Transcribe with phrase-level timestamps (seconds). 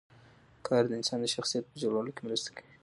[0.67, 2.71] کار د انسان د شخصیت په جوړولو کې مرسته کوي